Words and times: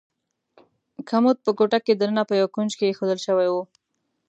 کمود 1.09 1.37
په 1.45 1.51
کوټه 1.57 1.79
کې 1.85 1.93
دننه 1.95 2.23
په 2.29 2.33
یو 2.41 2.47
کونج 2.55 2.71
کې 2.77 2.85
ایښودل 2.87 3.19
شوی 3.25 3.47
و. 3.51 3.55